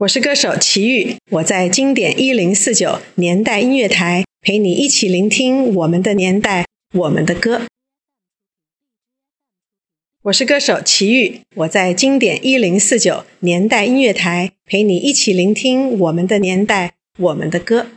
[0.00, 7.66] 我是歌手齐豫我在经典一零四九年代音乐台陪你一起聆听我们的年代我们的歌。
[10.22, 17.88] 我是歌手齐豫我在经典一零四九年代音乐台陪你一起聆听我们的年代我们的歌。